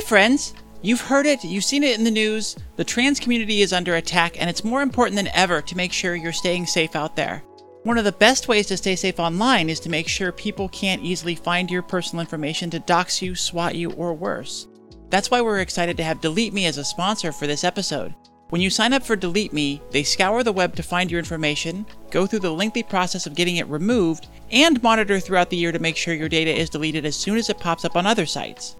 [0.00, 0.54] Hey, friends!
[0.80, 2.56] You've heard it, you've seen it in the news.
[2.76, 6.14] The trans community is under attack, and it's more important than ever to make sure
[6.14, 7.42] you're staying safe out there.
[7.82, 11.02] One of the best ways to stay safe online is to make sure people can't
[11.02, 14.68] easily find your personal information to dox you, swat you, or worse.
[15.10, 18.14] That's why we're excited to have Delete Me as a sponsor for this episode.
[18.48, 21.84] When you sign up for Delete Me, they scour the web to find your information,
[22.10, 25.78] go through the lengthy process of getting it removed, and monitor throughout the year to
[25.78, 28.76] make sure your data is deleted as soon as it pops up on other sites.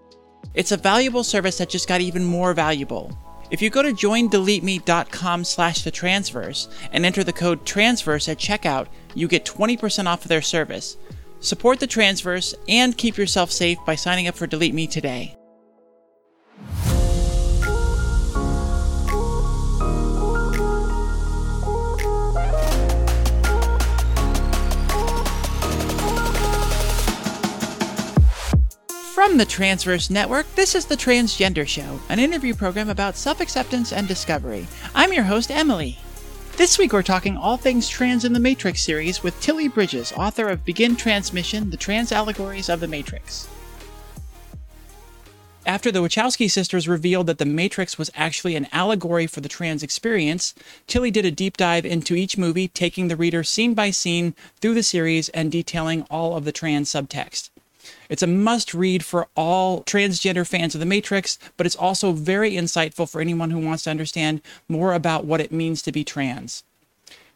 [0.54, 3.16] It's a valuable service that just got even more valuable.
[3.50, 8.86] If you go to joindeleteme.com slash the transverse and enter the code transverse at checkout,
[9.14, 10.96] you get 20% off of their service.
[11.40, 15.39] Support the transverse and keep yourself safe by signing up for Delete Me today.
[29.30, 33.92] From the Transverse Network, this is The Transgender Show, an interview program about self acceptance
[33.92, 34.67] and discovery.
[34.92, 36.00] I'm your host, Emily.
[36.56, 40.48] This week we're talking all things trans in the Matrix series with Tilly Bridges, author
[40.48, 43.47] of Begin Transmission The Trans Allegories of the Matrix.
[45.65, 49.84] After the Wachowski sisters revealed that the Matrix was actually an allegory for the trans
[49.84, 50.56] experience,
[50.89, 54.75] Tilly did a deep dive into each movie, taking the reader scene by scene through
[54.75, 57.50] the series and detailing all of the trans subtext.
[58.11, 62.53] It's a must read for all transgender fans of The Matrix, but it's also very
[62.53, 66.64] insightful for anyone who wants to understand more about what it means to be trans.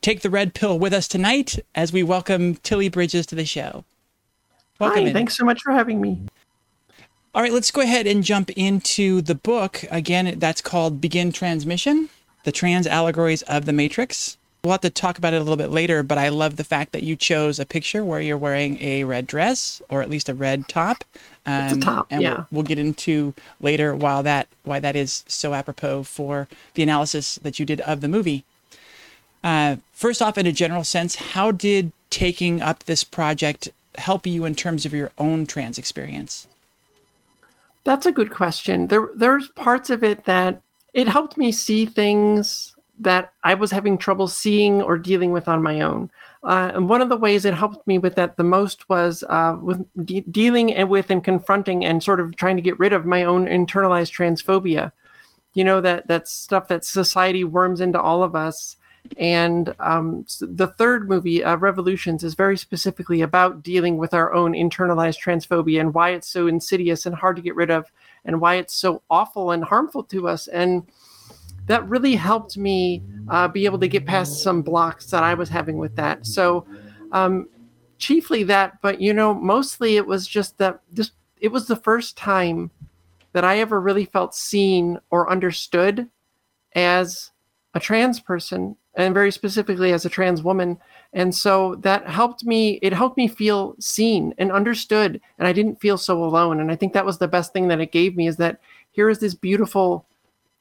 [0.01, 3.85] Take the red pill with us tonight as we welcome Tilly Bridges to the show.
[4.81, 5.15] Welcome Hi, in.
[5.15, 6.21] thanks so much for having me.
[7.35, 9.85] All right, let's go ahead and jump into the book.
[9.93, 12.09] Again, that's called Begin Transmission
[12.43, 14.39] The Trans Allegories of the Matrix.
[14.65, 16.93] We'll have to talk about it a little bit later, but I love the fact
[16.93, 20.35] that you chose a picture where you're wearing a red dress or at least a
[20.35, 21.05] red top.
[21.45, 22.35] Um, it's a top, and yeah.
[22.35, 27.35] We'll, we'll, get into later why that why that is so apropos for the analysis
[27.43, 28.45] that you did of the movie.
[29.45, 34.47] Uh, first off, in a general sense, how did taking up this project help you
[34.47, 36.49] in terms of your own trans experience?
[37.85, 38.87] That's a good question.
[38.87, 40.63] There, there's parts of it that
[40.95, 45.63] it helped me see things that I was having trouble seeing or dealing with on
[45.63, 46.11] my own.
[46.43, 49.57] Uh, and one of the ways it helped me with that the most was uh,
[49.61, 53.25] with de- dealing with and confronting and sort of trying to get rid of my
[53.25, 54.93] own internalized transphobia.
[55.55, 58.77] You know that that stuff that society worms into all of us.
[59.19, 64.53] And um, the third movie, uh, Revolutions, is very specifically about dealing with our own
[64.53, 67.93] internalized transphobia and why it's so insidious and hard to get rid of,
[68.25, 70.49] and why it's so awful and harmful to us.
[70.49, 70.87] And
[71.67, 75.49] that really helped me uh, be able to get past some blocks that I was
[75.49, 76.27] having with that.
[76.27, 76.67] So,
[77.13, 77.49] um,
[77.99, 82.17] chiefly that, but you know, mostly it was just that this it was the first
[82.17, 82.71] time
[83.33, 86.09] that I ever really felt seen or understood
[86.75, 87.31] as
[87.75, 90.79] a trans person and very specifically as a trans woman
[91.13, 95.81] and so that helped me it helped me feel seen and understood and i didn't
[95.81, 98.29] feel so alone and i think that was the best thing that it gave me
[98.29, 98.61] is that
[98.93, 100.07] here is this beautiful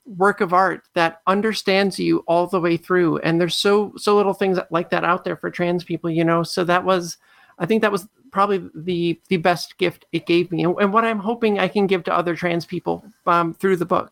[0.06, 3.20] work of art that understands you all the way through.
[3.20, 6.44] And there's so so little things like that out there for trans people you know?
[6.44, 7.18] So that was
[7.60, 10.64] i think that was probably the the best gift it gave me.
[10.64, 13.86] And, and what i'm hoping i can give to other trans people um, through the
[13.86, 14.12] book.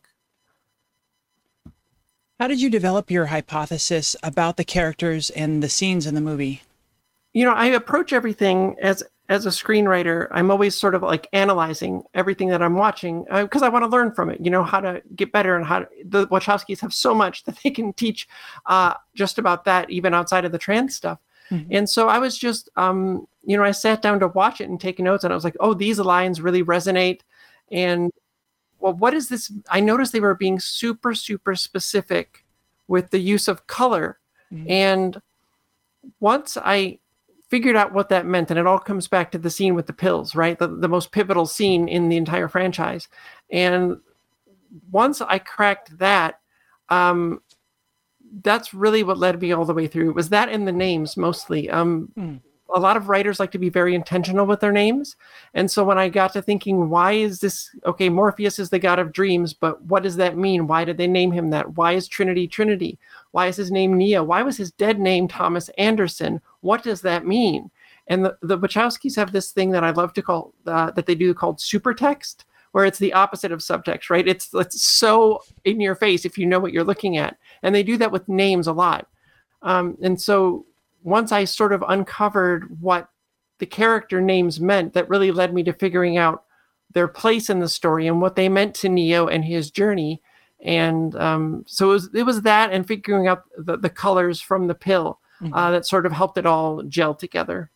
[2.39, 6.61] How did you develop your hypothesis about the characters and the scenes in the movie?
[7.33, 12.03] You know i approach everything as as a screenwriter, I'm always sort of like analyzing
[12.13, 14.41] everything that I'm watching because uh, I want to learn from it.
[14.43, 17.57] You know how to get better and how to, the Wachowskis have so much that
[17.63, 18.27] they can teach
[18.65, 21.17] uh, just about that, even outside of the trans stuff.
[21.49, 21.73] Mm-hmm.
[21.73, 24.81] And so I was just, um, you know, I sat down to watch it and
[24.81, 27.21] take notes, and I was like, oh, these lines really resonate.
[27.71, 28.11] And
[28.81, 29.49] well, what is this?
[29.69, 32.43] I noticed they were being super, super specific
[32.89, 34.19] with the use of color.
[34.51, 34.69] Mm-hmm.
[34.69, 35.21] And
[36.19, 36.99] once I
[37.51, 39.93] figured out what that meant and it all comes back to the scene with the
[39.93, 43.09] pills right the, the most pivotal scene in the entire franchise
[43.51, 43.97] and
[44.89, 46.39] once i cracked that
[46.89, 47.41] um,
[48.41, 51.17] that's really what led me all the way through it was that in the names
[51.17, 52.39] mostly um, mm
[52.73, 55.15] a lot of writers like to be very intentional with their names.
[55.53, 58.09] And so when I got to thinking, why is this okay?
[58.09, 60.67] Morpheus is the god of dreams, but what does that mean?
[60.67, 61.75] Why did they name him that?
[61.75, 62.97] Why is Trinity Trinity?
[63.31, 64.23] Why is his name Neo?
[64.23, 66.41] Why was his dead name Thomas Anderson?
[66.61, 67.69] What does that mean?
[68.07, 71.15] And the, the Wachowskis have this thing that I love to call uh, that they
[71.15, 74.27] do called supertext, where it's the opposite of subtext, right?
[74.27, 77.83] It's it's so in your face if you know what you're looking at, and they
[77.83, 79.07] do that with names a lot.
[79.61, 80.65] Um, and so
[81.03, 83.09] once I sort of uncovered what
[83.59, 86.43] the character names meant, that really led me to figuring out
[86.93, 90.21] their place in the story and what they meant to Neo and his journey.
[90.63, 94.67] And um, so it was, it was that and figuring out the, the colors from
[94.67, 95.53] the pill mm-hmm.
[95.53, 97.69] uh, that sort of helped it all gel together.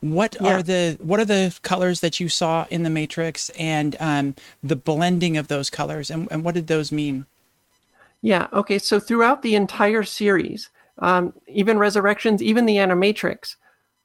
[0.00, 0.54] What yeah.
[0.56, 4.76] are the what are the colors that you saw in the Matrix and um, the
[4.76, 7.26] blending of those colors and, and what did those mean?
[8.22, 8.48] Yeah.
[8.52, 8.78] Okay.
[8.78, 13.56] So throughout the entire series, um, even Resurrections, even the Animatrix,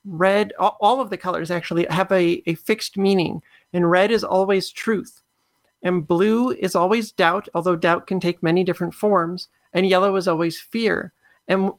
[0.06, 3.42] red, all, all of the colors actually have a, a fixed meaning.
[3.72, 5.22] And red is always truth.
[5.82, 9.48] And blue is always doubt, although doubt can take many different forms.
[9.74, 11.12] And yellow is always fear.
[11.48, 11.72] And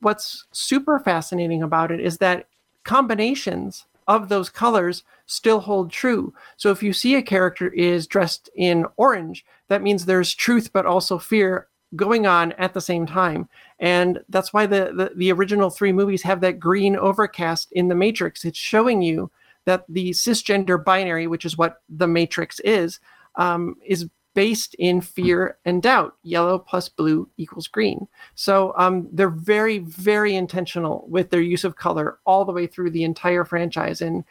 [0.00, 2.46] what's super fascinating about it is that
[2.84, 6.34] combinations of those colors still hold true.
[6.56, 10.86] So if you see a character is dressed in orange, that means there's truth but
[10.86, 13.48] also fear going on at the same time.
[13.78, 17.94] And that's why the, the, the original three movies have that green overcast in the
[17.94, 18.44] Matrix.
[18.44, 19.30] It's showing you
[19.64, 23.00] that the cisgender binary, which is what the Matrix is,
[23.36, 26.14] um, is based in fear and doubt.
[26.22, 28.06] Yellow plus blue equals green.
[28.34, 32.90] So um, they're very, very intentional with their use of color all the way through
[32.90, 34.00] the entire franchise.
[34.00, 34.24] And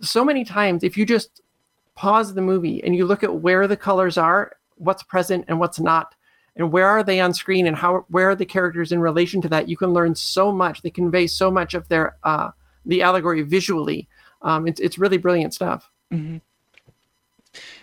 [0.00, 1.42] so many times, if you just
[1.94, 5.78] pause the movie and you look at where the colors are, what's present and what's
[5.78, 6.14] not,
[6.56, 9.48] and where are they on screen and how where are the characters in relation to
[9.48, 12.50] that you can learn so much they convey so much of their uh,
[12.84, 14.08] the allegory visually
[14.42, 16.38] um, it's, it's really brilliant stuff mm-hmm.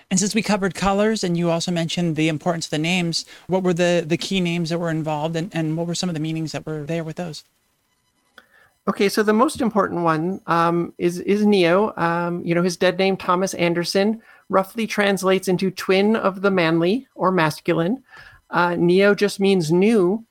[0.09, 3.63] And since we covered colors and you also mentioned the importance of the names what
[3.63, 6.21] were the the key names that were involved and, and what were some of the
[6.21, 7.44] meanings that were there with those
[8.88, 11.94] Okay, so the most important one um, is is Neo.
[11.98, 17.06] Um, you know, his dead name Thomas Anderson roughly translates into twin of the manly
[17.13, 18.01] or masculine.
[18.50, 20.25] Uh, Neo just means new.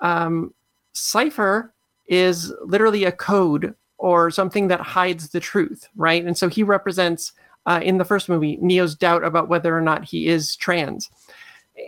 [0.00, 0.52] Um,
[0.92, 1.72] Cypher
[2.08, 6.24] is literally a code or something that hides the truth, right?
[6.24, 7.32] And so he represents
[7.66, 11.10] uh, in the first movie Neo's doubt about whether or not he is trans.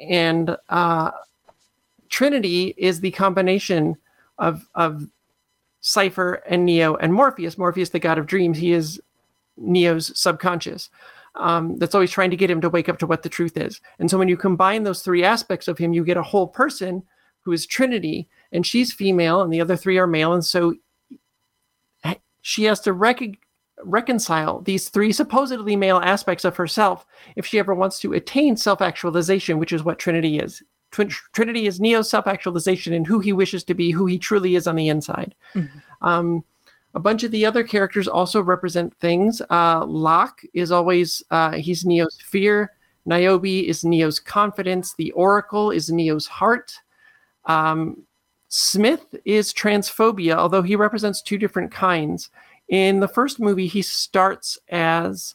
[0.09, 1.11] And uh,
[2.09, 3.97] Trinity is the combination
[4.38, 5.06] of of
[5.81, 7.59] Cypher and Neo and Morpheus.
[7.59, 9.00] Morpheus, the god of dreams, he is
[9.56, 10.91] Neo's subconscious
[11.35, 13.81] um, that's always trying to get him to wake up to what the truth is.
[13.99, 17.03] And so when you combine those three aspects of him, you get a whole person
[17.41, 20.32] who is Trinity, and she's female, and the other three are male.
[20.32, 20.75] And so
[22.41, 23.38] she has to rec-
[23.82, 27.06] reconcile these three supposedly male aspects of herself
[27.37, 30.62] if she ever wants to attain self actualization, which is what Trinity is.
[30.91, 34.67] Trinity is Neo's self actualization and who he wishes to be, who he truly is
[34.67, 35.35] on the inside.
[35.55, 36.06] Mm-hmm.
[36.06, 36.44] Um,
[36.94, 39.43] a bunch of the other characters also represent things.
[39.50, 42.70] Uh, Lock is always, uh, he's Neo's fear.
[43.05, 44.94] Niobe is Neo's confidence.
[44.94, 46.73] The Oracle is Neo's heart.
[47.47, 48.05] Um,
[48.49, 52.31] Smith is transphobia, although he represents two different kinds.
[52.69, 55.35] In the first movie, he starts as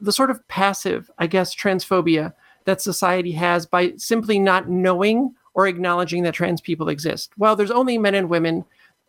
[0.00, 2.32] the sort of passive, I guess, transphobia
[2.64, 7.32] that society has by simply not knowing or acknowledging that trans people exist.
[7.36, 8.64] Well, there's only men and women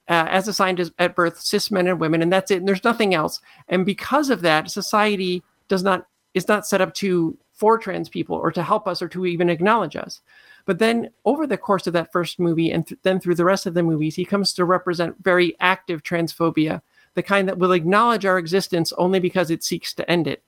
[0.10, 2.58] uh, as assigned as, at birth, cis men and women, and that's it.
[2.58, 3.40] And there's nothing else.
[3.70, 8.36] And because of that, society does not is not set up to for trans people
[8.36, 10.22] or to help us or to even acknowledge us.
[10.66, 13.66] But then over the course of that first movie and th- then through the rest
[13.66, 16.82] of the movies, he comes to represent very active transphobia,
[17.15, 20.44] the kind that will acknowledge our existence only because it seeks to end it.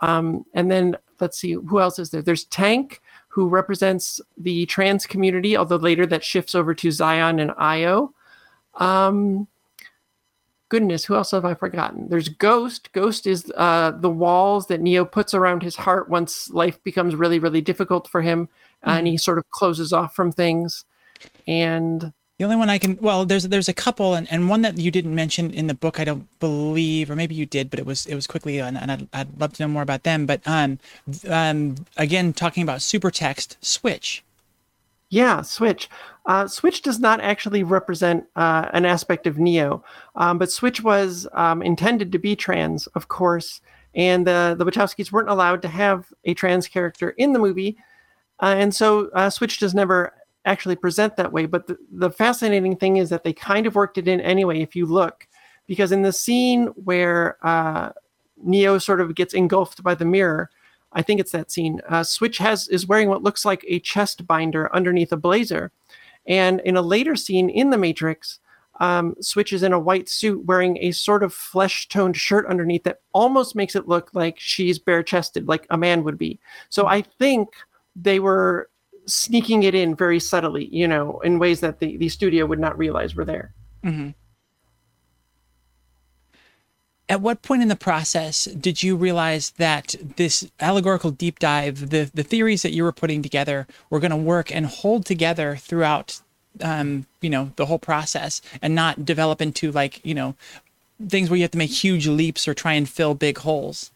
[0.00, 2.22] Um, and then let's see, who else is there?
[2.22, 7.52] There's Tank, who represents the trans community, although later that shifts over to Zion and
[7.56, 8.12] Io.
[8.74, 9.48] Um,
[10.68, 12.08] goodness, who else have I forgotten?
[12.08, 12.92] There's Ghost.
[12.92, 17.38] Ghost is uh, the walls that Neo puts around his heart once life becomes really,
[17.38, 18.90] really difficult for him, mm-hmm.
[18.90, 20.84] and he sort of closes off from things.
[21.46, 24.78] And the only one I can well, there's there's a couple, and, and one that
[24.78, 27.86] you didn't mention in the book, I don't believe, or maybe you did, but it
[27.86, 30.24] was it was quickly, and, and I'd, I'd love to know more about them.
[30.24, 30.78] But um,
[31.28, 34.22] um, again, talking about super text, Switch.
[35.10, 35.90] Yeah, Switch.
[36.26, 39.82] Uh, Switch does not actually represent uh, an aspect of Neo,
[40.14, 43.60] um, but Switch was um, intended to be trans, of course,
[43.96, 47.76] and the the Wachowskis weren't allowed to have a trans character in the movie,
[48.40, 50.12] uh, and so uh, Switch does never
[50.48, 51.46] actually present that way.
[51.46, 54.60] But the, the fascinating thing is that they kind of worked it in anyway.
[54.60, 55.28] If you look,
[55.66, 57.90] because in the scene where uh,
[58.42, 60.50] Neo sort of gets engulfed by the mirror,
[60.92, 61.80] I think it's that scene.
[61.88, 65.70] Uh, Switch has is wearing what looks like a chest binder underneath a blazer,
[66.26, 68.40] and in a later scene in The Matrix,
[68.80, 72.84] um, Switch is in a white suit wearing a sort of flesh toned shirt underneath
[72.84, 76.38] that almost makes it look like she's bare chested, like a man would be.
[76.70, 77.48] So I think
[77.94, 78.70] they were
[79.08, 82.78] sneaking it in very subtly, you know, in ways that the, the studio would not
[82.78, 83.52] realize were there.
[83.82, 84.10] Mm-hmm.
[87.08, 92.10] At what point in the process did you realize that this allegorical deep dive, the,
[92.12, 96.20] the theories that you were putting together, were going to work and hold together throughout,
[96.60, 100.34] um, you know, the whole process, and not develop into like, you know,
[101.08, 103.90] things where you have to make huge leaps or try and fill big holes?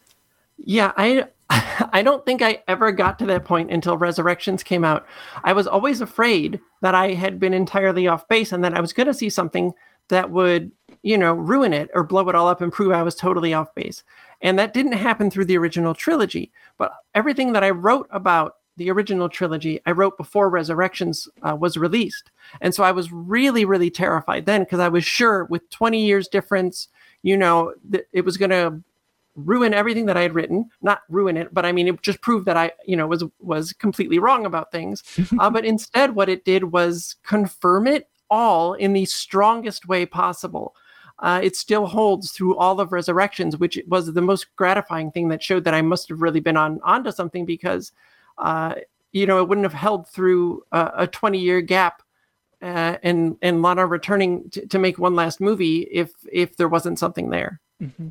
[0.57, 1.27] Yeah, I
[1.93, 5.05] I don't think I ever got to that point until Resurrections came out.
[5.43, 8.93] I was always afraid that I had been entirely off base and that I was
[8.93, 9.73] going to see something
[10.09, 10.71] that would,
[11.03, 13.73] you know, ruin it or blow it all up and prove I was totally off
[13.75, 14.03] base.
[14.41, 16.51] And that didn't happen through the original trilogy.
[16.77, 21.77] But everything that I wrote about the original trilogy, I wrote before Resurrections uh, was
[21.77, 22.31] released.
[22.61, 26.27] And so I was really, really terrified then because I was sure with 20 years
[26.27, 26.87] difference,
[27.21, 28.81] you know, th- it was going to
[29.35, 30.69] ruin everything that I had written.
[30.81, 33.73] Not ruin it, but I mean, it just proved that I, you know, was was
[33.73, 35.03] completely wrong about things.
[35.39, 40.75] uh, but instead, what it did was confirm it all in the strongest way possible.
[41.19, 45.43] Uh, it still holds through all of Resurrections, which was the most gratifying thing that
[45.43, 47.91] showed that I must have really been on onto something because,
[48.39, 48.75] uh,
[49.11, 52.01] you know, it wouldn't have held through a, a 20 year gap
[52.61, 56.97] uh, and and Lana returning to, to, make one last movie if if there wasn't
[56.97, 57.59] something there.
[57.81, 58.09] Mm-hmm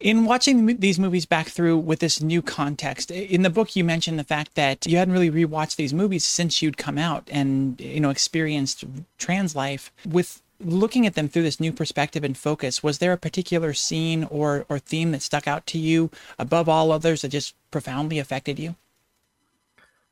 [0.00, 4.18] in watching these movies back through with this new context in the book you mentioned
[4.18, 8.00] the fact that you hadn't really rewatched these movies since you'd come out and you
[8.00, 8.84] know experienced
[9.18, 9.92] trans life.
[10.06, 14.24] With looking at them through this new perspective and focus was there a particular scene
[14.24, 18.58] or or theme that stuck out to you above all others that just profoundly affected
[18.58, 18.74] you?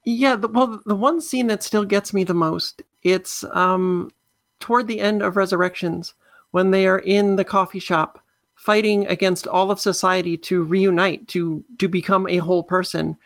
[0.05, 4.11] Yeah the, well the one scene that still gets me the most it's um
[4.61, 6.15] toward the end of resurrections
[6.51, 8.23] when they are in the coffee shop
[8.63, 13.17] fighting against all of society to reunite, to to become a whole person.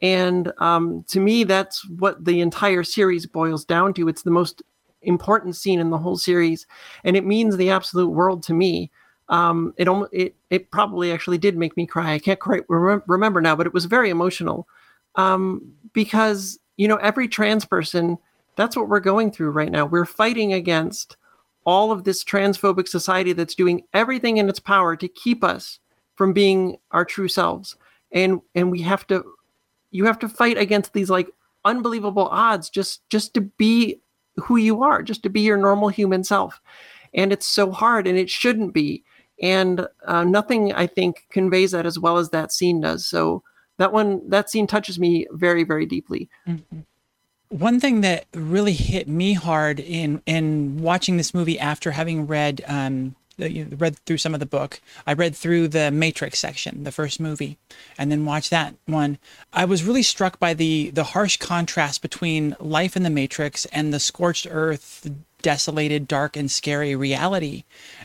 [0.00, 4.08] And um, to me, that's what the entire series boils down to.
[4.08, 4.62] It's the most
[5.02, 6.66] important scene in the whole series,
[7.04, 8.90] and it means the absolute world to me.
[9.28, 12.14] Um, it it it probably actually did make me cry.
[12.14, 14.66] I can't quite remember now, but it was very emotional
[15.16, 18.16] um, because you know every trans person.
[18.56, 19.84] That's what we're going through right now.
[19.84, 21.18] We're fighting against
[21.66, 25.80] all of this transphobic society that's doing everything in its power to keep us
[26.14, 27.76] from being our true selves.
[28.12, 29.24] And and we have to
[29.90, 31.28] you have to fight against these like
[31.64, 34.00] unbelievable odds just just to be
[34.36, 36.60] who you are just to be your normal human self.
[37.12, 39.02] And it's so hard and it shouldn't be.
[39.42, 43.04] And uh, nothing i think conveys that as well as that scene does.
[43.04, 43.42] So
[43.78, 46.30] that one that scene touches me very very deeply.
[46.46, 46.80] Mm-hmm
[47.48, 52.62] one thing that really hit me hard in in watching this movie after having read
[52.66, 54.80] um, read through some of the book.
[55.06, 57.58] I read through the Matrix section, the first movie,
[57.98, 59.18] and then watched that one.
[59.52, 63.92] I was really struck by the the harsh contrast between life in the Matrix and
[63.92, 65.08] the scorched earth,
[65.42, 67.64] desolated, dark, and scary reality.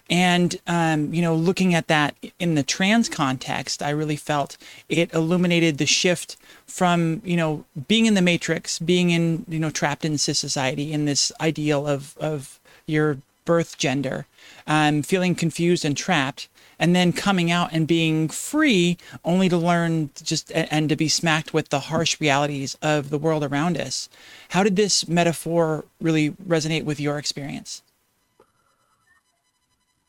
[0.09, 4.57] And, um, you know, looking at that in the trans context, I really felt
[4.89, 9.69] it illuminated the shift from, you know, being in the matrix, being in, you know,
[9.69, 14.27] trapped in cis society, in this ideal of, of your birth gender,
[14.67, 16.47] um, feeling confused and trapped,
[16.81, 21.53] and then coming out and being free only to learn just and to be smacked
[21.53, 24.09] with the harsh realities of the world around us.
[24.49, 27.83] How did this metaphor really resonate with your experience?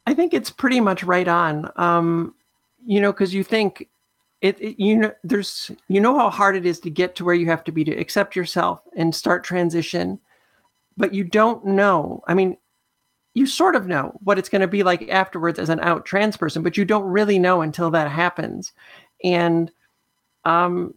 [0.07, 1.71] I think it's pretty much right on.
[1.76, 2.35] Um,
[2.87, 3.87] you know, because you think
[4.41, 7.35] it, it, you know, there's, you know, how hard it is to get to where
[7.35, 10.19] you have to be to accept yourself and start transition,
[10.97, 12.25] but you don't know.
[12.26, 12.57] I mean,
[13.35, 16.37] you sort of know what it's going to be like afterwards as an out trans
[16.37, 18.73] person, but you don't really know until that happens.
[19.25, 19.71] And
[20.45, 20.95] um,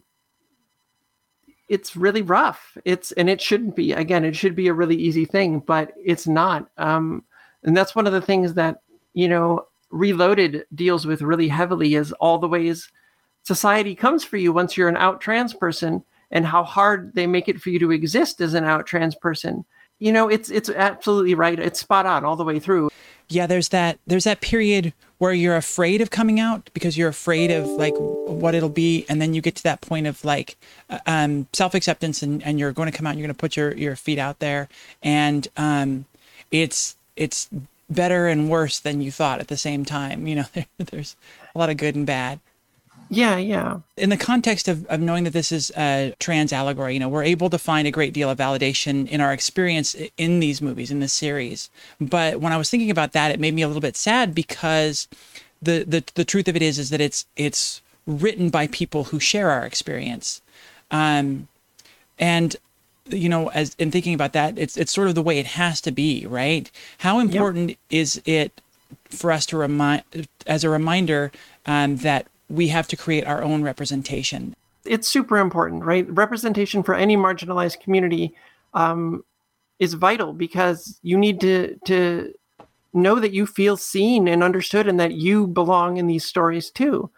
[1.68, 2.76] it's really rough.
[2.84, 3.92] It's and it shouldn't be.
[3.92, 6.68] Again, it should be a really easy thing, but it's not.
[6.76, 7.24] Um,
[7.62, 8.82] and that's one of the things that
[9.14, 12.90] you know Reloaded deals with really heavily is all the ways
[13.44, 17.48] society comes for you once you're an out trans person, and how hard they make
[17.48, 19.64] it for you to exist as an out trans person
[19.98, 21.58] you know it's it's absolutely right.
[21.58, 22.90] It's spot on all the way through.
[23.28, 27.50] Yeah there's that there's that period where you're afraid of coming out because you're afraid
[27.50, 30.56] of like what it'll be and then you get to that point of like
[30.90, 33.56] uh, um, self-acceptance and, and you're going to come out and you're going to put
[33.56, 34.68] your, your feet out there.
[35.02, 36.04] And um,
[36.50, 37.48] it's it's
[37.88, 40.26] better and worse than you thought at the same time.
[40.26, 41.16] You know there, there's
[41.54, 42.40] a lot of good and bad
[43.08, 43.80] yeah, yeah.
[43.96, 47.22] In the context of, of knowing that this is a trans allegory, you know, we're
[47.22, 51.00] able to find a great deal of validation in our experience in these movies, in
[51.00, 51.70] this series.
[52.00, 55.08] But when I was thinking about that, it made me a little bit sad because
[55.62, 59.20] the the, the truth of it is is that it's it's written by people who
[59.20, 60.40] share our experience.
[60.90, 61.48] Um,
[62.18, 62.56] and
[63.08, 65.80] you know, as in thinking about that, it's it's sort of the way it has
[65.82, 66.70] to be, right?
[66.98, 67.78] How important yep.
[67.90, 68.60] is it
[69.04, 70.02] for us to remind,
[70.46, 71.32] as a reminder
[71.66, 74.54] um, that we have to create our own representation.
[74.84, 76.08] It's super important, right?
[76.08, 78.34] Representation for any marginalized community
[78.74, 79.24] um,
[79.78, 82.32] is vital because you need to to
[82.92, 87.10] know that you feel seen and understood, and that you belong in these stories too.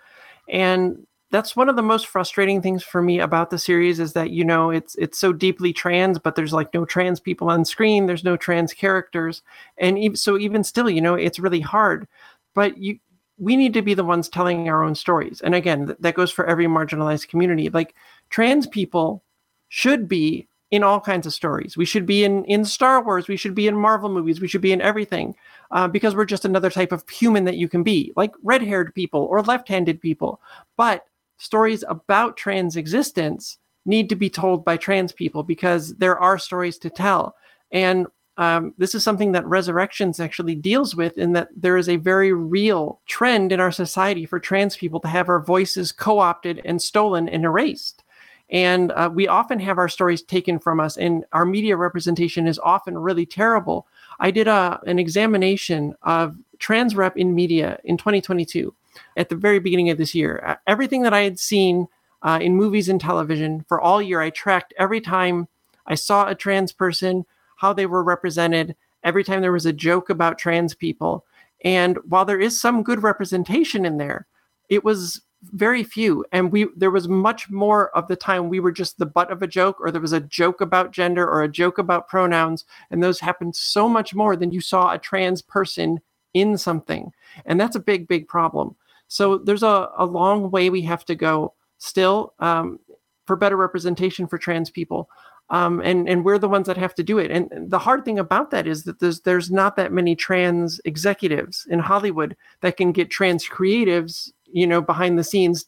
[0.49, 4.31] And that's one of the most frustrating things for me about the series is that
[4.31, 8.07] you know it's it's so deeply trans but there's like no trans people on screen
[8.07, 9.43] there's no trans characters
[9.77, 12.09] and so even still you know it's really hard
[12.55, 12.99] but you
[13.39, 15.41] we need to be the ones telling our own stories.
[15.41, 17.69] And again th- that goes for every marginalized community.
[17.71, 17.95] Like
[18.31, 19.23] trans people
[19.69, 21.77] should be in all kinds of stories.
[21.77, 23.29] We should be in in star wars.
[23.29, 24.41] We should be in marvel movies.
[24.41, 25.35] We should be in everything
[25.71, 29.23] uh, because we're just another type of human that you can be like red-haired people
[29.23, 30.41] or left-handed people.
[30.77, 31.05] But
[31.39, 36.79] stories about trans existence need to be told by trans people because there are stories
[36.79, 37.35] to tell.
[37.73, 38.07] And
[38.39, 42.33] um, this is something that Resurrections actually deals with, in that there is a very
[42.33, 46.81] real trend in our society for trans people to have our voices co opted and
[46.81, 48.05] stolen and erased.
[48.49, 52.61] And uh, we often have our stories taken from us, and our media representation is
[52.61, 53.89] often really terrible.
[54.21, 58.73] I did a, an examination of trans rep in media in 2022
[59.17, 60.59] at the very beginning of this year.
[60.67, 61.89] Everything that I had seen
[62.23, 65.49] uh, in movies and television for all year, I tracked every time
[65.87, 67.27] I saw a trans person,
[67.59, 71.25] how they were represented, every time there was a joke about trans people.
[71.65, 74.27] And while there is some good representation in there,
[74.69, 78.73] it was very few and we there was much more of the time we were
[78.73, 81.49] just the butt of a joke or there was a joke about gender or a
[81.49, 86.01] joke about pronouns and those happened so much more than you saw a trans person
[86.35, 87.13] in something
[87.47, 88.75] and that's a big big problem
[89.07, 92.81] so there's a, a long way we have to go still um,
[93.29, 95.11] for better representation for trans people.
[95.51, 97.31] Um, and and we're the ones that have to do it.
[97.31, 101.67] And the hard thing about that is that there's there's not that many trans executives
[101.71, 105.65] in Hollywood that can get trans creatives, you know, behind the scenes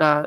[0.00, 0.26] uh,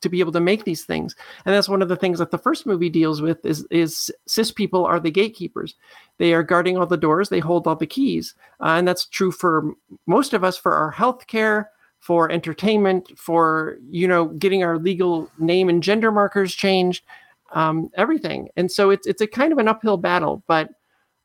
[0.00, 1.14] to be able to make these things.
[1.44, 4.50] And that's one of the things that the first movie deals with is is cis
[4.50, 5.74] people are the gatekeepers.
[6.18, 7.28] They are guarding all the doors.
[7.28, 9.74] They hold all the keys, uh, and that's true for
[10.06, 11.66] most of us for our healthcare.
[12.00, 17.04] for entertainment, for you know getting our legal name and gender markers changed,
[17.52, 18.48] um, everything.
[18.56, 20.42] And so it's it's a kind of an uphill battle.
[20.46, 20.70] But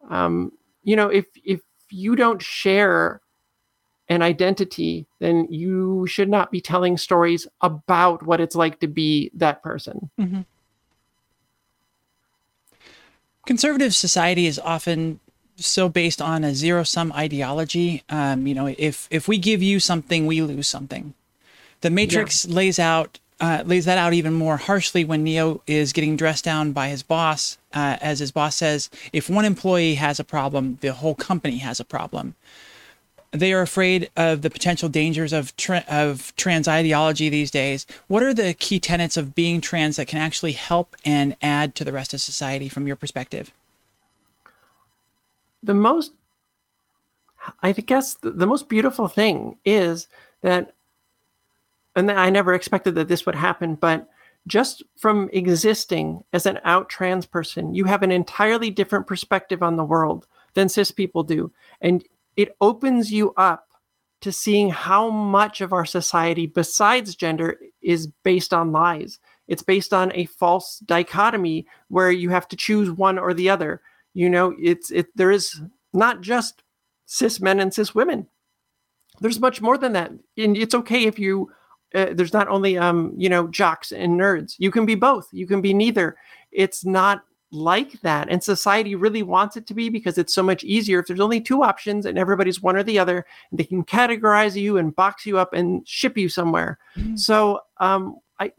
[0.10, 0.52] um,
[0.84, 3.22] you know, if if you don't share
[4.08, 9.32] an identity, then you should not be telling stories about what it's like to be
[9.34, 10.10] that person.
[10.20, 10.42] Mm-hmm.
[13.46, 15.20] Conservative society is often
[15.56, 18.04] so based on a zero sum ideology.
[18.10, 21.14] Um, you know, if if we give you something, we lose something.
[21.82, 22.56] The Matrix yeah.
[22.56, 26.72] lays out uh, lays that out even more harshly when Neo is getting dressed down
[26.72, 30.94] by his boss, uh, as his boss says, if one employee has a problem, the
[30.94, 32.36] whole company has a problem.
[33.32, 37.86] They are afraid of the potential dangers of tra- of trans ideology these days.
[38.08, 41.84] What are the key tenets of being trans that can actually help and add to
[41.84, 43.52] the rest of society from your perspective?
[45.66, 46.14] the most
[47.62, 50.08] I guess the, the most beautiful thing is
[50.42, 50.74] that
[51.96, 54.08] and I never expected that this would happen, but
[54.48, 59.76] just from existing as an out trans person, you have an entirely different perspective on
[59.76, 61.52] the world than cis people do.
[61.82, 62.04] And
[62.38, 63.70] it opens you up
[64.22, 69.20] to seeing how much of our society, besides gender, is based on lies.
[69.48, 73.82] It's based on a false dichotomy where you have to choose one or the other
[74.16, 75.62] you know it's it there is
[75.94, 76.64] not just
[77.06, 78.26] cis men and cis women
[79.22, 81.52] there's much more than that and it's okay if you
[81.94, 84.56] uh, there's not only um you know jocks and nerds.
[84.58, 85.28] You can be both.
[85.32, 86.16] You can be neither.
[86.52, 90.64] It's not like that and society really wants it to be because it's so much
[90.64, 93.84] easier if there's only two options and everybody's one or the other And they can
[93.84, 96.78] categorize you and box you up and ship you somewhere.
[96.98, 97.18] Mm.
[97.18, 98.52] so um i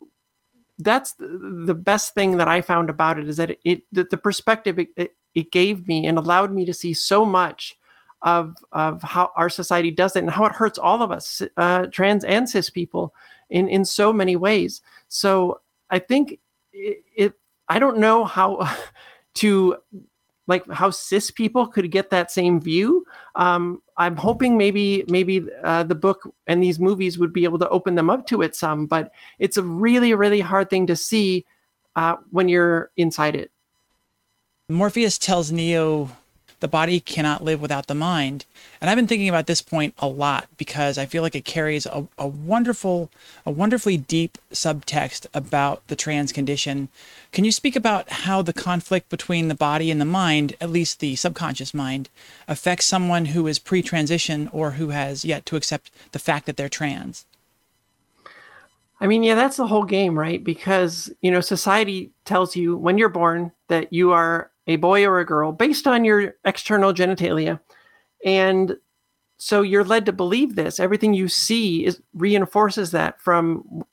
[0.79, 4.05] that's the, the best thing that i found about it is that it, it the,
[4.05, 7.77] the perspective it, it, it gave me and allowed me to see so much
[8.23, 11.87] of of how our society does it and how it hurts all of us, uh,
[11.87, 13.15] trans and cis people,
[13.51, 14.83] in in so many ways.
[15.09, 16.39] So I think
[16.73, 17.33] it, it
[17.69, 18.69] I don't know how
[19.35, 19.77] to
[20.47, 23.05] like how cis people could get that same view.
[23.35, 27.69] Um, I'm hoping maybe maybe uh, the book and these movies would be able to
[27.69, 31.45] open them up to it some, but it's a really really hard thing to see
[31.97, 33.51] uh, when you're inside it.
[34.69, 36.11] Morpheus tells Neo
[36.61, 38.45] the body cannot live without the mind.
[38.81, 41.87] And I've been thinking about this point a lot because I feel like it carries
[41.87, 43.11] a, a wonderful,
[43.45, 46.88] a wonderfully deep subtext about the trans condition.
[47.33, 51.01] Can you speak about how the conflict between the body and the mind, at least
[51.01, 52.09] the subconscious mind,
[52.49, 56.57] affects someone who is pre transition or who has yet to accept the fact that
[56.57, 57.27] they're trans?
[58.99, 60.42] I mean, yeah, that's the whole game, right?
[60.42, 65.21] Because, you know, society tells you when you're born that you are a boy or
[65.21, 67.61] a girl based on your external genitalia.
[68.25, 68.77] And
[69.39, 70.81] so you're led to believe this.
[70.81, 73.85] Everything you see is reinforces that from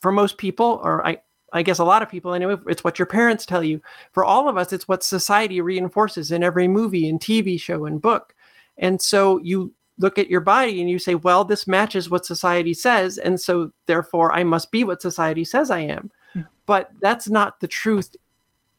[0.00, 1.18] for most people, or I,
[1.52, 3.80] I guess a lot of people anyway, it's what your parents tell you.
[4.12, 8.00] For all of us, it's what society reinforces in every movie and TV show and
[8.00, 8.34] book.
[8.78, 12.72] And so you look at your body and you say, well, this matches what society
[12.72, 13.18] says.
[13.18, 16.10] And so therefore I must be what society says I am.
[16.32, 16.40] Hmm.
[16.64, 18.16] But that's not the truth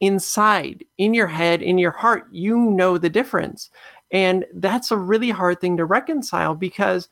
[0.02, 2.26] inside, in your head, in your heart.
[2.30, 3.70] You know the difference.
[4.10, 7.08] And that's a really hard thing to reconcile because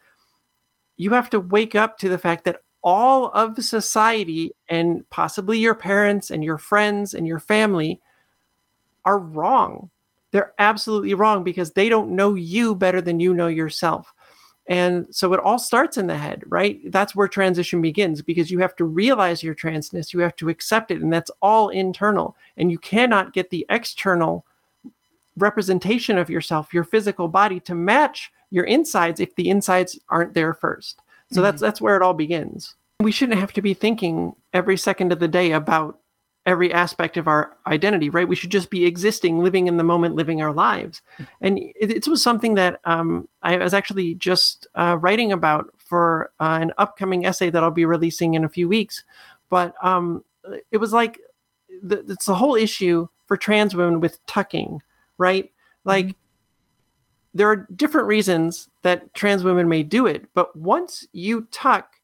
[0.99, 5.75] you have to wake up to the fact that all of society and possibly your
[5.75, 8.01] parents and your friends and your family
[9.05, 9.91] are wrong
[10.31, 14.13] they're absolutely wrong because they don't know you better than you know yourself.
[14.71, 16.81] And so it all starts in the head, right?
[16.93, 20.93] That's where transition begins because you have to realize your transness, you have to accept
[20.93, 22.37] it, and that's all internal.
[22.57, 24.47] And you cannot get the external
[25.37, 30.55] representation of yourself, your physical body, to match your insides if the insides aren't there
[30.55, 31.01] first.
[31.33, 31.43] So mm-hmm.
[31.43, 32.77] that's that's where it all begins.
[33.01, 35.99] We shouldn't have to be thinking every second of the day about
[36.51, 38.27] every aspect of our identity, right?
[38.27, 41.01] We should just be existing, living in the moment, living our lives.
[41.41, 46.33] And it, it was something that um, I was actually just uh, writing about for
[46.41, 49.05] uh, an upcoming essay that I'll be releasing in a few weeks.
[49.49, 50.25] But um,
[50.73, 51.21] it was like
[51.85, 54.83] the, it's the whole issue for trans women with tucking,
[55.17, 55.53] right?
[55.85, 57.33] Like mm-hmm.
[57.33, 61.95] there are different reasons that trans women may do it, but once you tuck,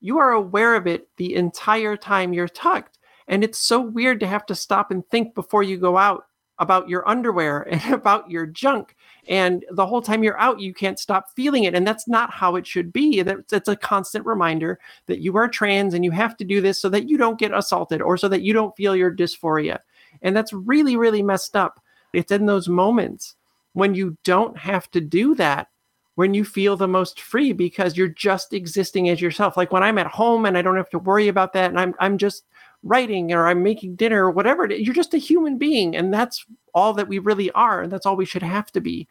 [0.00, 2.98] you are aware of it the entire time you're tucked
[3.28, 6.26] and it's so weird to have to stop and think before you go out
[6.58, 8.96] about your underwear and about your junk.
[9.28, 11.74] And the whole time you're out, you can't stop feeling it.
[11.74, 13.22] And that's not how it should be.
[13.22, 16.88] That's a constant reminder that you are trans and you have to do this so
[16.88, 19.78] that you don't get assaulted or so that you don't feel your dysphoria.
[20.22, 21.80] And that's really, really messed up.
[22.12, 23.36] It's in those moments
[23.74, 25.68] when you don't have to do that
[26.14, 29.56] when you feel the most free because you're just existing as yourself.
[29.56, 31.94] Like when I'm at home and I don't have to worry about that and I'm
[31.98, 32.44] I'm just
[32.82, 34.66] writing or I'm making dinner or whatever.
[34.66, 35.96] You're just a human being.
[35.96, 37.82] And that's all that we really are.
[37.82, 39.06] And that's all we should have to be.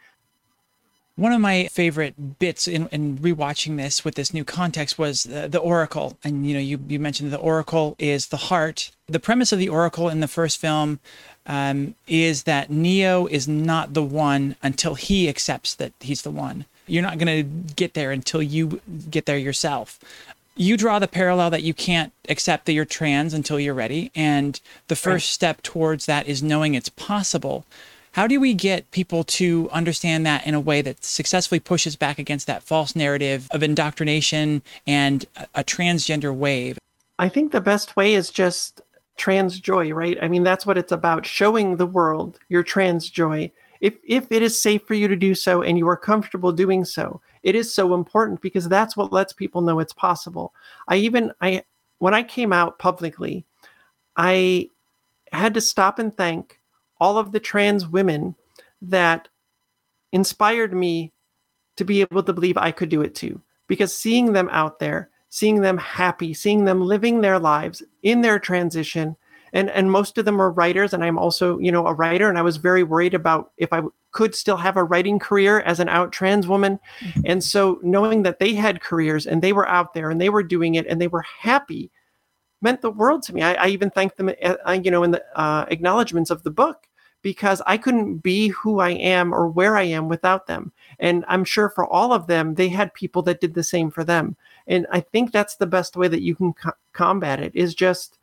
[1.15, 5.47] One of my favorite bits in, in rewatching this with this new context was the,
[5.47, 6.17] the Oracle.
[6.23, 8.91] And, you know, you, you mentioned the Oracle is the heart.
[9.07, 10.99] The premise of the Oracle in the first film
[11.45, 16.65] um, is that Neo is not the one until he accepts that he's the one.
[16.87, 19.99] You're not going to get there until you get there yourself
[20.55, 24.11] you draw the parallel that you can't accept that you're trans until you're ready.
[24.15, 25.33] And the first right.
[25.33, 27.65] step towards that is knowing it's possible.
[28.13, 32.19] How do we get people to understand that in a way that successfully pushes back
[32.19, 36.77] against that false narrative of indoctrination and a, a transgender wave?
[37.17, 38.81] I think the best way is just
[39.15, 40.17] trans joy, right?
[40.21, 43.51] I mean, that's what it's about showing the world your trans joy.
[43.79, 46.83] If, if it is safe for you to do so and you are comfortable doing
[46.83, 50.53] so, it is so important because that's what lets people know it's possible.
[50.87, 51.63] I even I
[51.99, 53.45] when I came out publicly,
[54.15, 54.69] I
[55.31, 56.59] had to stop and thank
[56.99, 58.35] all of the trans women
[58.81, 59.27] that
[60.11, 61.11] inspired me
[61.77, 63.41] to be able to believe I could do it too.
[63.67, 68.37] Because seeing them out there, seeing them happy, seeing them living their lives in their
[68.37, 69.15] transition,
[69.53, 72.37] and and most of them are writers and i'm also you know a writer and
[72.37, 75.87] i was very worried about if i could still have a writing career as an
[75.87, 76.79] out trans woman.
[76.99, 77.21] Mm-hmm.
[77.25, 80.43] and so knowing that they had careers and they were out there and they were
[80.43, 81.91] doing it and they were happy
[82.61, 83.41] meant the world to me.
[83.41, 86.51] I, I even thanked them uh, uh, you know in the uh, acknowledgments of the
[86.51, 86.87] book
[87.23, 90.71] because i couldn't be who i am or where i am without them.
[90.99, 94.03] And i'm sure for all of them they had people that did the same for
[94.03, 94.35] them.
[94.67, 98.17] And i think that's the best way that you can co- combat it is just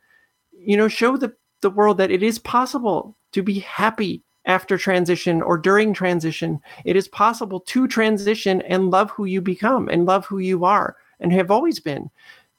[0.59, 5.41] you know, show the, the world that it is possible to be happy after transition
[5.41, 6.59] or during transition.
[6.85, 10.95] It is possible to transition and love who you become and love who you are
[11.19, 12.09] and have always been.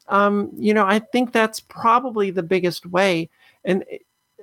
[0.09, 3.31] Um, you know, I think that's probably the biggest way.
[3.65, 3.85] And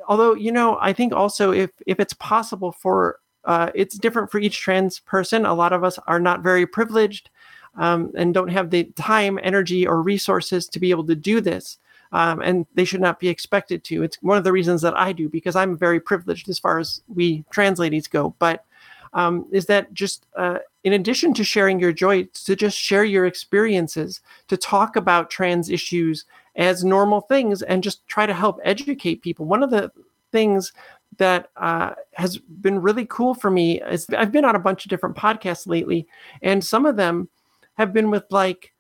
[0.08, 4.40] although, you know, I think also if if it's possible for uh, it's different for
[4.40, 5.46] each trans person.
[5.46, 7.30] A lot of us are not very privileged
[7.78, 11.80] um, and don't have the time, energy, or resources to be able to do this
[12.12, 14.04] um, and they should not be expected to.
[14.04, 17.02] It's one of the reasons that I do because I'm very privileged as far as
[17.08, 18.36] we trans ladies go.
[18.40, 18.66] But
[19.14, 23.26] um, is that just uh, in addition to sharing your joy, to just share your
[23.26, 29.22] experiences, to talk about trans issues as normal things, and just try to help educate
[29.22, 29.46] people.
[29.46, 29.92] One of the
[30.32, 30.74] things
[31.18, 34.90] that uh, has been really cool for me is I've been on a bunch of
[34.90, 36.08] different podcasts lately,
[36.42, 37.30] and some of them
[37.76, 38.74] have been with like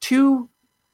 [0.00, 0.48] two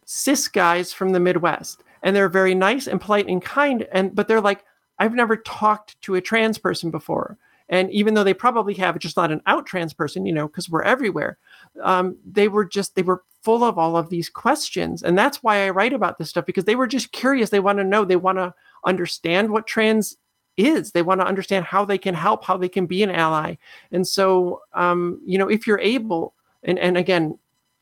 [0.07, 4.27] cis guys from the Midwest, and they're very nice and polite and kind, and but
[4.27, 4.65] they're like,
[4.99, 7.37] I've never talked to a trans person before.
[7.69, 10.71] And even though they probably have just not an out trans person, you know, because
[10.71, 11.37] we're everywhere,
[11.83, 15.03] um, they were just, they were full of all of these questions.
[15.03, 17.51] And that's why I write about this stuff because they were just curious.
[17.51, 20.17] They want to know, they want to understand what trans
[20.57, 20.93] is.
[20.93, 23.57] They want to understand how they can help, how they can be an ally.
[23.91, 27.37] And so, um, you know, if you're able, and, and again,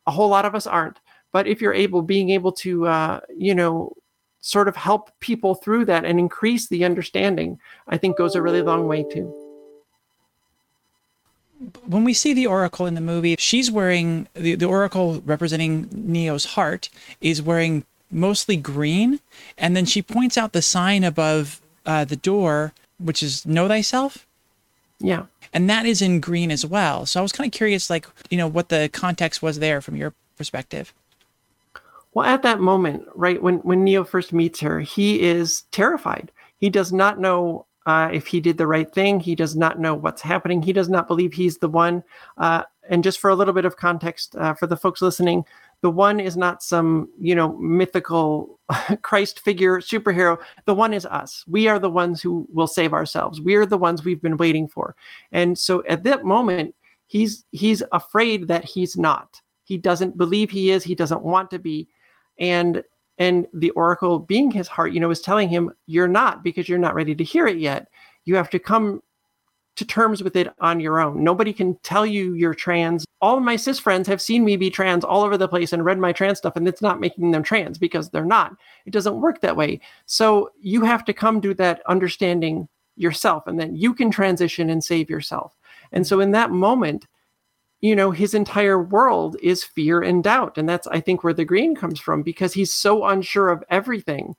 [0.06, 0.98] a whole lot of us aren't,
[1.34, 3.92] but if you're able, being able to, uh, you know,
[4.40, 8.62] sort of help people through that and increase the understanding, I think goes a really
[8.62, 9.34] long way too.
[11.86, 16.44] When we see the Oracle in the movie, she's wearing the, the Oracle representing Neo's
[16.44, 16.88] heart
[17.20, 19.18] is wearing mostly green.
[19.58, 24.24] And then she points out the sign above uh, the door, which is Know Thyself.
[25.00, 25.24] Yeah.
[25.52, 27.06] And that is in green as well.
[27.06, 29.96] So I was kind of curious, like, you know, what the context was there from
[29.96, 30.92] your perspective.
[32.14, 36.30] Well, at that moment, right when when Neo first meets her, he is terrified.
[36.58, 39.20] He does not know uh, if he did the right thing.
[39.20, 40.62] He does not know what's happening.
[40.62, 42.02] He does not believe he's the one.
[42.38, 45.44] Uh, and just for a little bit of context uh, for the folks listening,
[45.80, 48.60] the one is not some you know mythical
[49.02, 50.38] Christ figure superhero.
[50.66, 51.44] The one is us.
[51.48, 53.40] We are the ones who will save ourselves.
[53.40, 54.94] We are the ones we've been waiting for.
[55.32, 56.76] And so at that moment,
[57.08, 59.40] he's he's afraid that he's not.
[59.64, 60.84] He doesn't believe he is.
[60.84, 61.88] He doesn't want to be
[62.38, 62.82] and
[63.18, 66.78] and the oracle being his heart you know is telling him you're not because you're
[66.78, 67.88] not ready to hear it yet.
[68.24, 69.02] You have to come
[69.76, 71.24] to terms with it on your own.
[71.24, 73.04] Nobody can tell you you're trans.
[73.20, 75.98] All my cis friends have seen me be trans all over the place and read
[75.98, 78.54] my trans stuff and it's not making them trans because they're not.
[78.86, 79.80] It doesn't work that way.
[80.06, 84.82] So you have to come to that understanding yourself and then you can transition and
[84.82, 85.56] save yourself.
[85.90, 87.06] And so in that moment
[87.84, 91.44] you know his entire world is fear and doubt and that's i think where the
[91.44, 94.34] green comes from because he's so unsure of everything.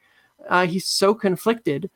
[0.49, 1.91] Uh, he's so conflicted.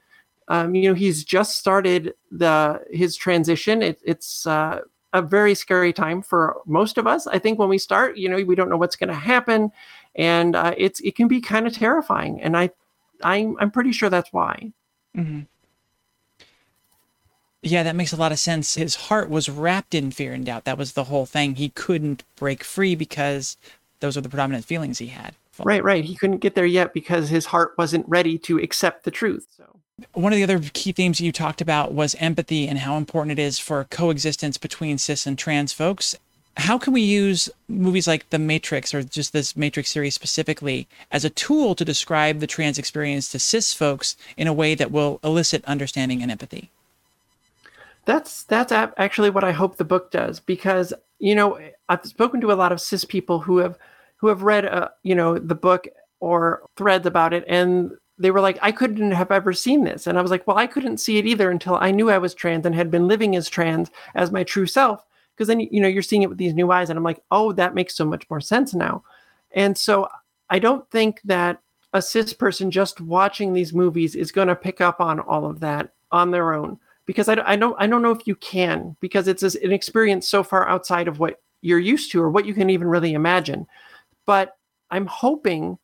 [0.47, 3.81] Um, you know he's just started the his transition.
[3.81, 4.81] It, it's uh,
[5.13, 7.25] a very scary time for most of us.
[7.25, 9.71] I think when we start you know we don't know what's going to happen
[10.15, 12.69] and uh, it's it can be kind of terrifying and i
[13.23, 14.71] i'm, I'm pretty sure that's why.
[15.17, 15.41] Mm-hmm.
[17.61, 18.75] Yeah, that makes a lot of sense.
[18.75, 20.63] His heart was wrapped in fear and doubt.
[20.63, 21.55] That was the whole thing.
[21.55, 23.57] He couldn't break free because
[23.99, 25.35] those were the predominant feelings he had.
[25.61, 26.05] Right, right.
[26.05, 29.45] He couldn't get there yet because his heart wasn't ready to accept the truth.
[29.57, 29.75] So
[30.13, 33.41] one of the other key themes you talked about was empathy and how important it
[33.41, 36.15] is for coexistence between cis and trans folks.
[36.57, 41.23] How can we use movies like The Matrix or just this Matrix series specifically as
[41.23, 45.19] a tool to describe the trans experience to cis folks in a way that will
[45.23, 46.69] elicit understanding and empathy?
[48.09, 52.51] That's that's actually what I hope the book does because you know I've spoken to
[52.51, 53.77] a lot of cis people who have
[54.15, 55.87] who have read uh, you know the book
[56.19, 60.07] or threads about it and they were like I couldn't have ever seen this.
[60.07, 62.33] And I was like well I couldn't see it either until I knew I was
[62.33, 65.87] trans and had been living as trans as my true self because then you know
[65.87, 66.89] you're seeing it with these new eyes.
[66.89, 69.03] And I'm like oh that makes so much more sense now.
[69.51, 70.07] And so
[70.49, 71.61] I don't think that
[71.93, 75.59] a cis person just watching these movies is going to pick up on all of
[75.59, 79.27] that on their own because I, I don't I don't know if you can because
[79.27, 82.69] it's an experience so far outside of what you're used to or what you can
[82.69, 83.65] even really imagine.
[84.27, 84.55] But
[84.91, 85.79] I'm hoping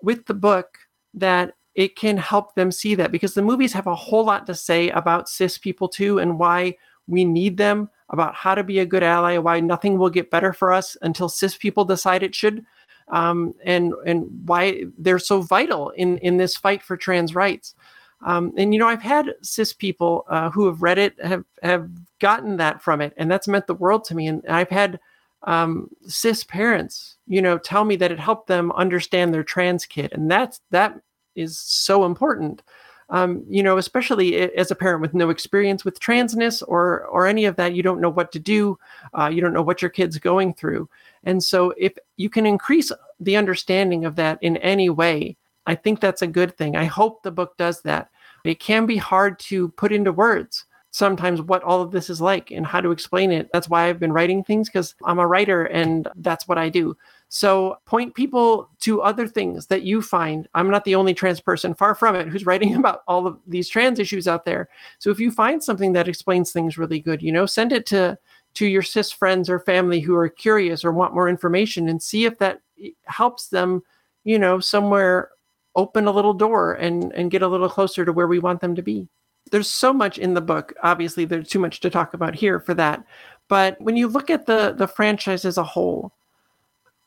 [0.00, 0.78] with the book
[1.14, 4.54] that it can help them see that because the movies have a whole lot to
[4.54, 6.76] say about cis people too and why
[7.08, 10.52] we need them, about how to be a good ally, why nothing will get better
[10.52, 12.64] for us until cis people decide it should,
[13.08, 17.74] um, and and why they're so vital in in this fight for trans rights.
[18.22, 21.88] Um, and you know, I've had cis people uh, who have read it have have
[22.18, 24.26] gotten that from it, and that's meant the world to me.
[24.26, 25.00] And I've had
[25.44, 30.12] um, cis parents, you know, tell me that it helped them understand their trans kid,
[30.12, 31.00] and that's that
[31.34, 32.62] is so important.
[33.08, 37.46] Um, you know, especially as a parent with no experience with transness or or any
[37.46, 38.78] of that, you don't know what to do.
[39.18, 40.88] Uh, you don't know what your kid's going through,
[41.24, 46.00] and so if you can increase the understanding of that in any way, I think
[46.00, 46.76] that's a good thing.
[46.76, 48.10] I hope the book does that.
[48.44, 52.50] It can be hard to put into words sometimes what all of this is like
[52.50, 53.48] and how to explain it.
[53.52, 56.96] That's why I've been writing things because I'm a writer and that's what I do.
[57.28, 60.48] So point people to other things that you find.
[60.54, 63.68] I'm not the only trans person, far from it, who's writing about all of these
[63.68, 64.68] trans issues out there.
[64.98, 68.18] So if you find something that explains things really good, you know, send it to
[68.52, 72.24] to your cis friends or family who are curious or want more information and see
[72.24, 73.80] if that eh, helps them,
[74.24, 75.30] you know, somewhere
[75.76, 78.74] open a little door and and get a little closer to where we want them
[78.74, 79.08] to be.
[79.50, 80.72] There's so much in the book.
[80.82, 83.04] Obviously, there's too much to talk about here for that.
[83.48, 86.12] But when you look at the the franchise as a whole,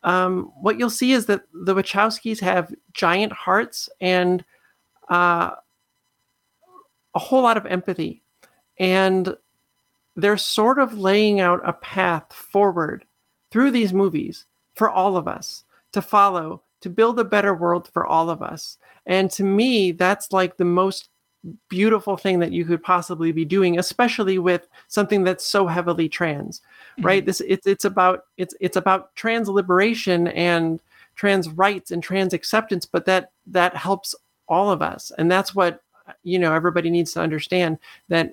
[0.03, 4.43] um, what you'll see is that the Wachowskis have giant hearts and
[5.09, 5.51] uh,
[7.15, 8.21] a whole lot of empathy.
[8.77, 9.35] And
[10.15, 13.05] they're sort of laying out a path forward
[13.51, 14.45] through these movies
[14.75, 18.77] for all of us to follow, to build a better world for all of us.
[19.05, 21.09] And to me, that's like the most
[21.69, 26.61] beautiful thing that you could possibly be doing especially with something that's so heavily trans
[26.61, 27.05] mm-hmm.
[27.05, 30.79] right this it's it's about it's it's about trans liberation and
[31.17, 34.15] trans rights and trans acceptance but that that helps
[34.47, 35.81] all of us and that's what
[36.23, 38.31] you know everybody needs to understand that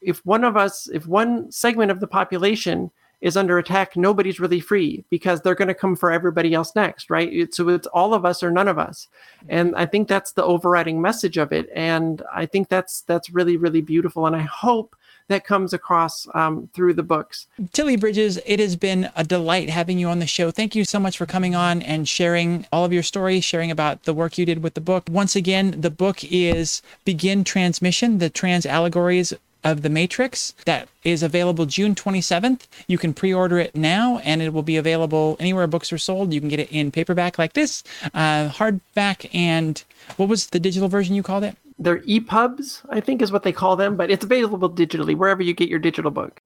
[0.00, 2.88] if one of us if one segment of the population
[3.24, 7.08] is under attack, nobody's really free because they're going to come for everybody else next,
[7.08, 7.52] right?
[7.54, 9.08] So it's all of us or none of us,
[9.48, 13.56] and I think that's the overriding message of it, and I think that's that's really
[13.56, 14.94] really beautiful, and I hope
[15.28, 17.46] that comes across um, through the books.
[17.72, 20.50] Tilly Bridges, it has been a delight having you on the show.
[20.50, 24.02] Thank you so much for coming on and sharing all of your stories, sharing about
[24.02, 25.04] the work you did with the book.
[25.10, 29.32] Once again, the book is Begin Transmission, the trans allegories
[29.64, 32.66] of The Matrix that is available June 27th.
[32.86, 36.32] You can pre order it now and it will be available anywhere books are sold.
[36.32, 39.82] You can get it in paperback like this, uh, hardback, and
[40.16, 41.56] what was the digital version you called it?
[41.78, 45.54] They're EPUBs, I think is what they call them, but it's available digitally wherever you
[45.54, 46.40] get your digital book.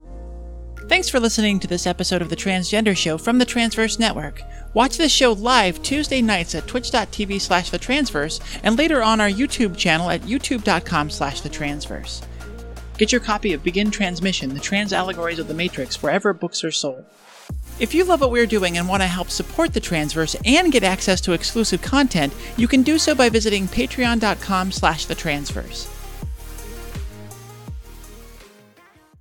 [0.89, 4.41] Thanks for listening to this episode of The Transgender Show from the Transverse Network.
[4.73, 9.29] Watch this show live Tuesday nights at twitch.tv slash the transverse and later on our
[9.29, 12.23] YouTube channel at youtube.com slash the transverse.
[12.99, 16.73] Get your copy of Begin Transmission, the trans allegories of the Matrix, wherever books are
[16.73, 17.05] sold.
[17.79, 20.83] If you love what we're doing and want to help support the Transverse and get
[20.83, 25.98] access to exclusive content, you can do so by visiting patreon.com slash the transverse.